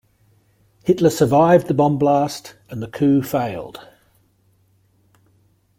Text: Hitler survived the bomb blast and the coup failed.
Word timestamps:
Hitler 0.83 1.11
survived 1.11 1.67
the 1.67 1.75
bomb 1.75 1.99
blast 1.99 2.55
and 2.71 2.81
the 2.81 2.87
coup 2.87 3.21
failed. 3.21 3.87